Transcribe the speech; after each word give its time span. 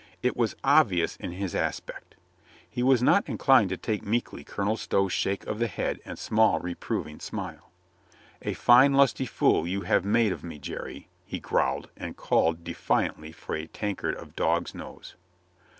It 0.23 0.35
was 0.35 0.55
obvious 0.63 1.15
in 1.17 1.33
his 1.33 1.53
aspect. 1.53 2.15
He 2.67 2.81
was 2.81 3.03
not 3.03 3.29
inclined 3.29 3.69
to 3.69 3.77
take 3.77 4.03
meekly 4.03 4.43
Colonel 4.43 4.75
Stow's 4.75 5.13
shake 5.13 5.45
of 5.45 5.59
the 5.59 5.67
head 5.67 5.99
and 6.03 6.17
small 6.17 6.59
reproving 6.59 7.19
smile. 7.19 7.69
"A 8.41 8.55
fine 8.55 8.93
lusty 8.95 9.27
fool 9.27 9.67
you 9.67 9.81
have 9.81 10.03
made 10.03 10.31
of 10.31 10.43
me, 10.43 10.57
Jerry," 10.57 11.07
he 11.23 11.39
growled 11.39 11.91
and 11.95 12.17
called 12.17 12.63
defiantly 12.63 13.31
for 13.31 13.53
a 13.53 13.67
tankard 13.67 14.15
of 14.15 14.35
dog's 14.35 14.73
nose. 14.73 15.13